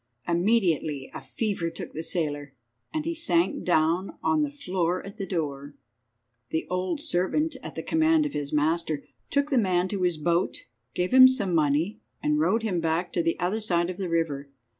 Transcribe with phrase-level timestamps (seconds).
[0.27, 2.55] Immediately a fever took the sailor,
[2.91, 5.75] and he sank down on the floor at the door.
[6.49, 10.63] The old servant, at the command of his master, took the man to his boat,
[10.95, 14.49] gave him some money, and rowed him back to the other side of the river.